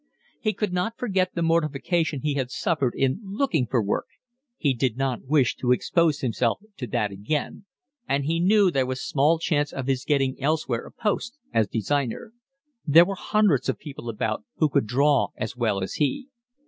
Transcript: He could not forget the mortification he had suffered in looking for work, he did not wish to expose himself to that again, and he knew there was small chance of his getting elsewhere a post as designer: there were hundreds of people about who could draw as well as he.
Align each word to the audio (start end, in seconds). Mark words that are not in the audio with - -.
He 0.39 0.53
could 0.53 0.73
not 0.73 0.97
forget 0.97 1.35
the 1.35 1.43
mortification 1.43 2.21
he 2.23 2.33
had 2.33 2.49
suffered 2.49 2.95
in 2.97 3.19
looking 3.23 3.67
for 3.67 3.83
work, 3.83 4.07
he 4.57 4.73
did 4.73 4.97
not 4.97 5.25
wish 5.27 5.55
to 5.57 5.71
expose 5.71 6.21
himself 6.21 6.59
to 6.77 6.87
that 6.87 7.11
again, 7.11 7.65
and 8.09 8.25
he 8.25 8.39
knew 8.39 8.71
there 8.71 8.87
was 8.87 8.99
small 9.05 9.37
chance 9.37 9.71
of 9.71 9.85
his 9.85 10.03
getting 10.03 10.41
elsewhere 10.41 10.87
a 10.87 10.91
post 10.91 11.37
as 11.53 11.67
designer: 11.67 12.33
there 12.83 13.05
were 13.05 13.13
hundreds 13.13 13.69
of 13.69 13.77
people 13.77 14.09
about 14.09 14.43
who 14.55 14.69
could 14.69 14.87
draw 14.87 15.27
as 15.37 15.55
well 15.55 15.83
as 15.83 15.93
he. 15.93 16.29